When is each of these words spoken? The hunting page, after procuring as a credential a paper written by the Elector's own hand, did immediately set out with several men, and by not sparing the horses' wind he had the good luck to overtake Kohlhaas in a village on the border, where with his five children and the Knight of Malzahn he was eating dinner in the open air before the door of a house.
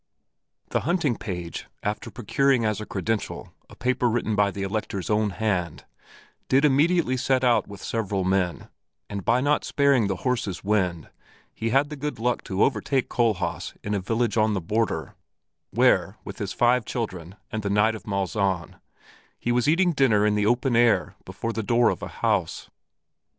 The 0.69 0.79
hunting 0.79 1.15
page, 1.15 1.67
after 1.83 2.09
procuring 2.09 2.65
as 2.65 2.81
a 2.81 2.87
credential 2.87 3.53
a 3.69 3.75
paper 3.75 4.09
written 4.09 4.35
by 4.35 4.49
the 4.49 4.63
Elector's 4.63 5.11
own 5.11 5.29
hand, 5.29 5.85
did 6.49 6.65
immediately 6.65 7.15
set 7.15 7.43
out 7.43 7.67
with 7.67 7.83
several 7.83 8.23
men, 8.23 8.67
and 9.11 9.23
by 9.23 9.41
not 9.41 9.63
sparing 9.63 10.07
the 10.07 10.15
horses' 10.25 10.63
wind 10.63 11.11
he 11.53 11.69
had 11.69 11.91
the 11.91 11.95
good 11.95 12.17
luck 12.17 12.43
to 12.45 12.63
overtake 12.63 13.09
Kohlhaas 13.09 13.75
in 13.83 13.93
a 13.93 13.99
village 13.99 14.37
on 14.37 14.55
the 14.55 14.59
border, 14.59 15.13
where 15.69 16.17
with 16.25 16.39
his 16.39 16.51
five 16.51 16.83
children 16.83 17.35
and 17.51 17.61
the 17.61 17.69
Knight 17.69 17.93
of 17.93 18.07
Malzahn 18.07 18.77
he 19.37 19.51
was 19.51 19.67
eating 19.67 19.91
dinner 19.93 20.25
in 20.25 20.33
the 20.33 20.47
open 20.47 20.75
air 20.75 21.13
before 21.25 21.53
the 21.53 21.61
door 21.61 21.91
of 21.91 22.01
a 22.01 22.07
house. 22.07 22.71